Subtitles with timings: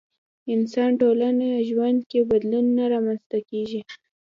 [0.53, 3.81] انسان ټولنه ژوند کې بدلون نه رامنځته کېږي.